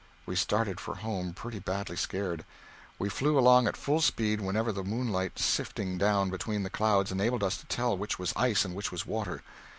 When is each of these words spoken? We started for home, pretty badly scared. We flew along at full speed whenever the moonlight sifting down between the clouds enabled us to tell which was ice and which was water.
We 0.25 0.35
started 0.35 0.79
for 0.79 0.95
home, 0.95 1.31
pretty 1.35 1.59
badly 1.59 1.95
scared. 1.95 2.43
We 2.97 3.07
flew 3.07 3.37
along 3.37 3.67
at 3.67 3.77
full 3.77 4.01
speed 4.01 4.41
whenever 4.41 4.71
the 4.71 4.83
moonlight 4.83 5.37
sifting 5.37 5.99
down 5.99 6.31
between 6.31 6.63
the 6.63 6.71
clouds 6.71 7.11
enabled 7.11 7.43
us 7.43 7.57
to 7.57 7.67
tell 7.67 7.95
which 7.95 8.17
was 8.17 8.33
ice 8.35 8.65
and 8.65 8.73
which 8.73 8.91
was 8.91 9.05
water. 9.05 9.43